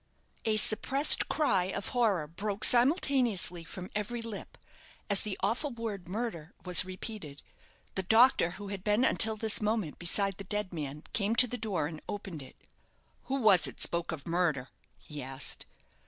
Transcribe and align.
A 0.45 0.57
suppressed 0.57 1.29
cry 1.29 1.65
of 1.65 1.89
horror 1.89 2.25
broke 2.25 2.63
simultaneously 2.63 3.63
from 3.63 3.91
every 3.95 4.19
lip. 4.23 4.57
As 5.11 5.21
the 5.21 5.37
awful 5.43 5.69
word 5.69 6.09
"murder" 6.09 6.55
was 6.65 6.83
repeated, 6.83 7.43
the 7.93 8.01
doctor, 8.01 8.49
who 8.57 8.69
had 8.69 8.83
been 8.83 9.05
until 9.05 9.35
this 9.37 9.61
moment 9.61 9.99
beside 9.99 10.37
the 10.37 10.43
dead 10.43 10.73
man, 10.73 11.03
came 11.13 11.35
to 11.35 11.45
the 11.47 11.55
door, 11.55 11.85
and 11.85 12.01
opened 12.09 12.41
it. 12.41 12.55
"Who 13.25 13.35
was 13.35 13.67
it 13.67 13.79
spoke 13.79 14.11
of 14.11 14.27
murder?" 14.27 14.69
he 14.99 15.21
asked. 15.21 15.67